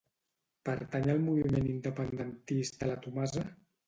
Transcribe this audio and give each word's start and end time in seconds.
Pertany 0.69 1.03
al 1.13 1.19
moviment 1.27 1.67
independentista 1.73 2.89
la 2.93 2.97
Tomasa? 3.05 3.45